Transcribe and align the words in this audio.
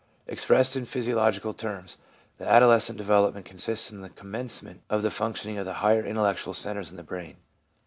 Expressed 0.25 0.75
in 0.75 0.85
physiological 0.85 1.53
terms, 1.53 1.97
the 2.39 2.45
adoles 2.45 2.81
cent 2.81 2.97
development 2.97 3.45
consists 3.45 3.91
in 3.91 4.01
the 4.01 4.09
commencement 4.09 4.81
of 4.89 5.03
the 5.03 5.11
functioning 5.11 5.59
of 5.59 5.65
the 5.67 5.73
higher 5.73 6.03
intellectual 6.03 6.55
centres 6.55 6.89
in 6.89 6.97
the 6.97 7.03
brain. 7.03 7.37